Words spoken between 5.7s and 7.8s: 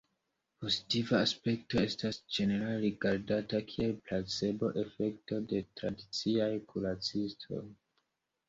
tradiciaj kuracistoj.